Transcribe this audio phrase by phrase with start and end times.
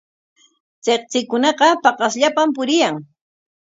[0.83, 2.95] Tsiktsikunaqa paqasllapam puriyan.